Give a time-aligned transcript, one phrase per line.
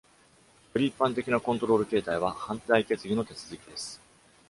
[0.73, 4.01] より一般的なコントロール形態は、反対決議の手続きです。